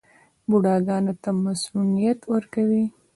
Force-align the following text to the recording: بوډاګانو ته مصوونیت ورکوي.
بوډاګانو 0.49 1.13
ته 1.23 1.29
مصوونیت 1.43 2.19
ورکوي. 2.33 2.85